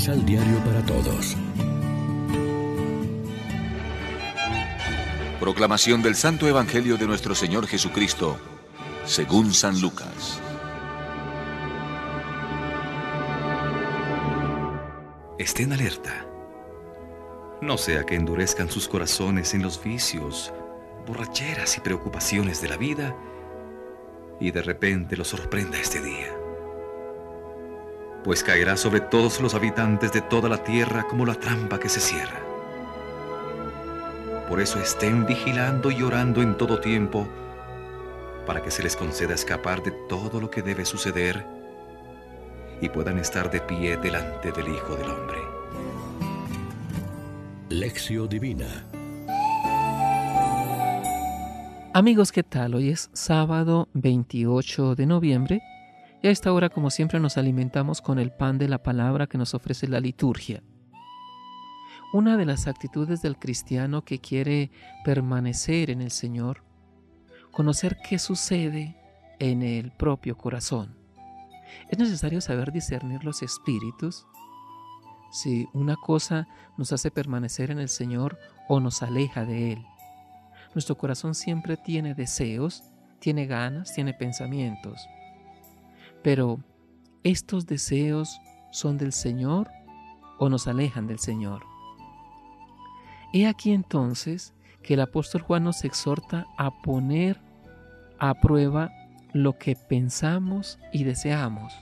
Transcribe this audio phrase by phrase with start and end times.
[0.00, 1.36] Misal Diario para Todos.
[5.38, 8.38] Proclamación del Santo Evangelio de nuestro Señor Jesucristo,
[9.04, 10.40] según San Lucas.
[15.38, 16.24] Estén alerta.
[17.60, 20.50] No sea que endurezcan sus corazones en los vicios,
[21.06, 23.14] borracheras y preocupaciones de la vida
[24.40, 26.40] y de repente los sorprenda este día
[28.24, 32.00] pues caerá sobre todos los habitantes de toda la tierra como la trampa que se
[32.00, 32.40] cierra.
[34.48, 37.28] Por eso estén vigilando y orando en todo tiempo,
[38.46, 41.46] para que se les conceda escapar de todo lo que debe suceder
[42.80, 45.38] y puedan estar de pie delante del Hijo del Hombre.
[47.68, 48.84] Lección Divina
[51.92, 52.74] Amigos, ¿qué tal?
[52.74, 55.62] Hoy es sábado 28 de noviembre
[56.22, 59.38] y a esta hora, como siempre, nos alimentamos con el pan de la palabra que
[59.38, 60.62] nos ofrece la liturgia.
[62.12, 64.70] Una de las actitudes del cristiano que quiere
[65.04, 66.62] permanecer en el Señor,
[67.50, 68.96] conocer qué sucede
[69.38, 70.94] en el propio corazón.
[71.88, 74.26] Es necesario saber discernir los espíritus,
[75.32, 79.86] si una cosa nos hace permanecer en el Señor o nos aleja de Él.
[80.74, 82.82] Nuestro corazón siempre tiene deseos,
[83.20, 85.00] tiene ganas, tiene pensamientos.
[86.22, 86.60] Pero,
[87.22, 88.40] ¿estos deseos
[88.72, 89.70] son del Señor
[90.38, 91.62] o nos alejan del Señor?
[93.32, 97.40] He aquí entonces que el apóstol Juan nos exhorta a poner
[98.18, 98.90] a prueba
[99.32, 101.72] lo que pensamos y deseamos.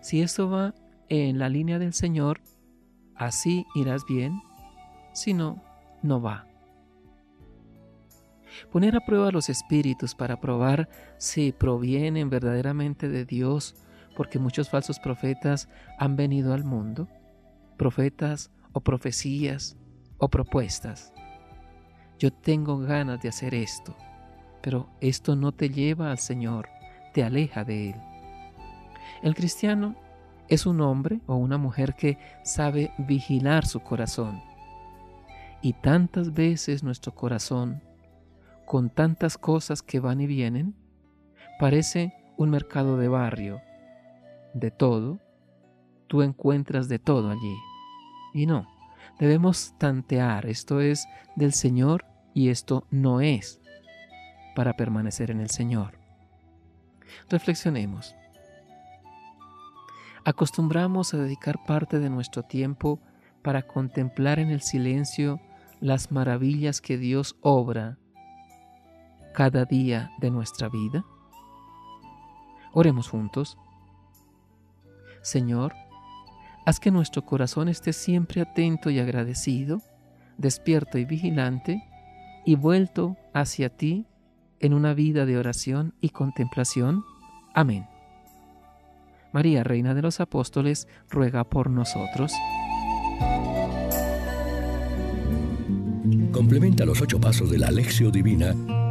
[0.00, 0.74] Si esto va
[1.08, 2.40] en la línea del Señor,
[3.14, 4.40] así irás bien,
[5.12, 5.62] si no,
[6.02, 6.46] no va.
[8.72, 13.74] Poner a prueba los espíritus para probar si provienen verdaderamente de Dios,
[14.16, 17.08] porque muchos falsos profetas han venido al mundo,
[17.76, 19.76] profetas o profecías
[20.18, 21.12] o propuestas.
[22.18, 23.94] Yo tengo ganas de hacer esto,
[24.62, 26.68] pero esto no te lleva al Señor,
[27.12, 27.96] te aleja de Él.
[29.22, 29.96] El cristiano
[30.48, 34.40] es un hombre o una mujer que sabe vigilar su corazón.
[35.62, 37.82] Y tantas veces nuestro corazón
[38.66, 40.74] con tantas cosas que van y vienen,
[41.58, 43.62] parece un mercado de barrio.
[44.52, 45.20] De todo,
[46.08, 47.56] tú encuentras de todo allí.
[48.34, 48.66] Y no,
[49.18, 51.06] debemos tantear, esto es
[51.36, 53.60] del Señor y esto no es
[54.54, 55.98] para permanecer en el Señor.
[57.30, 58.14] Reflexionemos.
[60.24, 63.00] Acostumbramos a dedicar parte de nuestro tiempo
[63.42, 65.40] para contemplar en el silencio
[65.80, 67.98] las maravillas que Dios obra
[69.36, 71.04] cada día de nuestra vida?
[72.72, 73.58] Oremos juntos.
[75.20, 75.74] Señor,
[76.64, 79.82] haz que nuestro corazón esté siempre atento y agradecido,
[80.38, 81.84] despierto y vigilante,
[82.46, 84.06] y vuelto hacia ti
[84.58, 87.04] en una vida de oración y contemplación.
[87.54, 87.86] Amén.
[89.32, 92.32] María, Reina de los Apóstoles, ruega por nosotros.
[96.32, 98.54] Complementa los ocho pasos de la Alexio Divina